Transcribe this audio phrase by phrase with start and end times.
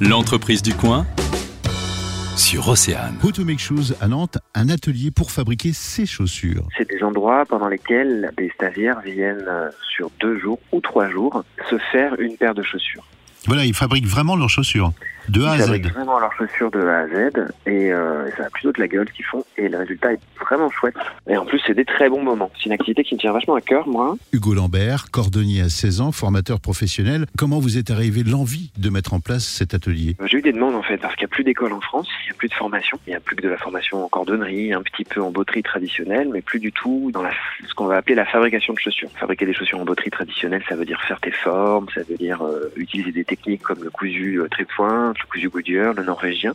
[0.00, 1.06] L'entreprise du coin
[2.36, 3.14] sur Océane.
[3.22, 6.66] How to Make Shoes à Nantes, un atelier pour fabriquer ses chaussures.
[6.76, 11.44] C'est des endroits pendant lesquels des stagiaires viennent euh, sur deux jours ou trois jours
[11.70, 13.06] se faire une paire de chaussures.
[13.46, 14.92] Voilà, ils fabriquent vraiment leurs chaussures,
[15.28, 15.64] de A à Ils Z.
[15.64, 17.12] fabriquent vraiment leurs chaussures de A à Z
[17.66, 20.70] et euh, ça a plutôt de la gueule qu'ils font et le résultat est vraiment
[20.70, 20.94] chouette.
[21.28, 22.50] Et en plus, c'est des très bons moments.
[22.56, 24.16] C'est une activité qui me tient vachement à cœur, moi.
[24.32, 27.26] Hugo Lambert, cordonnier à 16 ans, formateur professionnel.
[27.38, 30.16] Comment vous est arrivé l'envie de mettre en place cet atelier?
[30.26, 32.26] J'ai eu des demandes en fait parce qu'il n'y a plus d'école en France, il
[32.26, 34.72] n'y a plus de formation, il n'y a plus que de la formation en cordonnerie,
[34.72, 37.30] un petit peu en botterie traditionnelle, mais plus du tout dans la,
[37.66, 39.10] ce qu'on va appeler la fabrication de chaussures.
[39.18, 42.42] Fabriquer des chaussures en botterie traditionnelle, ça veut dire faire tes formes, ça veut dire
[42.42, 44.48] euh, utiliser des techniques comme le cousu euh,
[45.22, 46.54] le cousu Goodyear, le norvégien,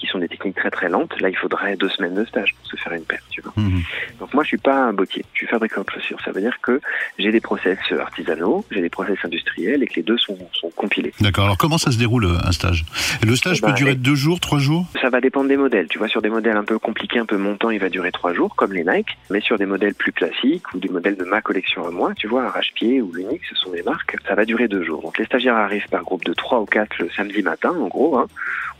[0.00, 1.18] qui sont des techniques très très lentes.
[1.20, 3.52] Là, il faudrait deux semaines de stage pour se faire une paire, tu vois.
[3.56, 3.82] Mhm.
[4.18, 6.18] Donc moi, je suis pas un bottier, je suis fabricant de chaussures.
[6.24, 6.80] Ça veut dire que
[7.18, 11.12] j'ai des process artisanaux, j'ai des process industriels et que les deux sont, sont compilés.
[11.20, 12.84] D'accord, alors comment ça se déroule un stage?
[13.26, 14.86] Le stage Eh ben, peut durer et- deux jours, trois jours?
[15.00, 15.86] Ça va dépendre des modèles.
[15.88, 18.32] Tu vois, sur des modèles un peu compliqués, un peu montants, il va durer trois
[18.34, 19.16] jours, comme les Nike.
[19.30, 22.26] Mais sur des modèles plus classiques ou des modèles de ma collection à moi, tu
[22.26, 25.02] vois, Arrache-Pied ou Unix, ce sont des marques, ça va durer deux jours.
[25.02, 28.18] Donc les stagiaires arrivent par groupe de trois ou quatre le samedi matin, en gros.
[28.18, 28.26] hein.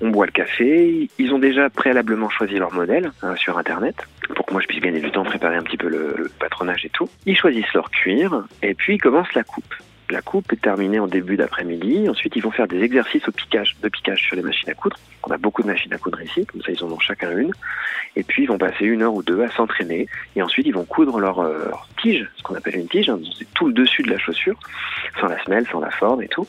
[0.03, 1.10] On boit le café.
[1.19, 3.97] Ils ont déjà préalablement choisi leur modèle hein, sur Internet
[4.35, 6.85] pour que moi je puisse gagner du temps, préparer un petit peu le, le patronage
[6.85, 7.09] et tout.
[7.27, 9.75] Ils choisissent leur cuir et puis ils commencent la coupe.
[10.11, 12.09] La coupe est terminée en début d'après-midi.
[12.09, 14.97] Ensuite, ils vont faire des exercices au piquage, de piquage sur les machines à coudre.
[15.25, 17.53] On a beaucoup de machines à coudre ici, comme ça ils en ont chacun une.
[18.17, 20.07] Et puis ils vont passer une heure ou deux à s'entraîner.
[20.37, 23.09] Et ensuite, ils vont coudre leur, euh, tige, ce qu'on appelle une tige.
[23.11, 23.19] hein.
[23.39, 24.59] C'est tout le dessus de la chaussure,
[25.21, 26.47] sans la semelle, sans la forme et tout.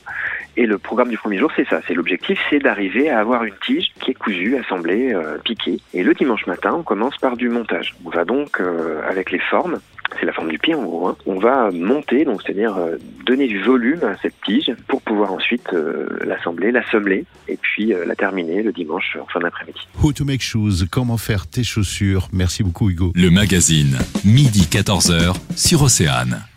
[0.57, 1.81] Et le programme du premier jour, c'est ça.
[1.87, 5.79] C'est l'objectif, c'est d'arriver à avoir une tige qui est cousue, assemblée, euh, piquée.
[5.93, 7.95] Et le dimanche matin, on commence par du montage.
[8.05, 9.79] On va donc euh, avec les formes
[10.21, 11.07] c'est la forme du pied en gros.
[11.07, 11.17] hein.
[11.25, 15.65] On va monter, donc c'est-à-dire euh, donner du volume à cette tige pour pouvoir ensuite
[15.73, 19.79] euh, l'assembler, l'assembler et puis euh, la terminer le dimanche en fin d'après-midi.
[20.01, 23.11] How to Make Shoes, comment faire tes chaussures Merci beaucoup Hugo.
[23.15, 26.50] Le magazine, midi 14h sur Océane.